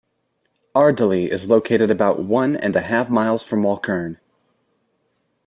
Ardeley 0.75 1.29
is 1.29 1.47
located 1.47 1.91
about 1.91 2.23
one 2.23 2.55
and 2.55 2.75
a 2.75 2.81
half 2.81 3.07
miles 3.07 3.43
from 3.43 3.61
Walkern. 3.61 4.17